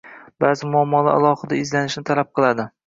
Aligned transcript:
Ba’zi 0.45 0.69
muammolar 0.71 1.19
alohida 1.21 1.61
izlanishni 1.63 2.07
talab 2.11 2.35
qiladi 2.39 2.73